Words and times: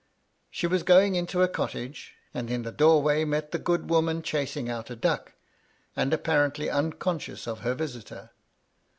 She 0.49 0.65
was 0.65 0.81
going 0.81 1.13
into 1.13 1.43
a 1.43 1.47
cottage, 1.47 2.15
and 2.33 2.49
in 2.49 2.63
the 2.63 2.71
doorway 2.71 3.23
met 3.23 3.51
the 3.51 3.59
good 3.59 3.91
woman 3.91 4.23
chasing 4.23 4.67
out 4.67 4.89
a 4.89 4.95
duck, 4.95 5.33
and 5.95 6.11
apparently 6.11 6.71
unconscious 6.71 7.45
of 7.47 7.59
her 7.59 7.75
visitor. 7.75 8.31